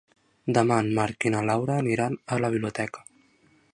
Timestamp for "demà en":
0.57-0.87